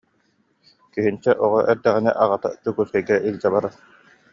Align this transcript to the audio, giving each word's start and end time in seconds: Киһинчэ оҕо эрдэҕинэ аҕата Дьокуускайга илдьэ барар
Киһинчэ 0.93 1.31
оҕо 1.45 1.59
эрдэҕинэ 1.71 2.11
аҕата 2.23 2.49
Дьокуускайга 2.63 3.15
илдьэ 3.27 3.49
барар 3.53 3.73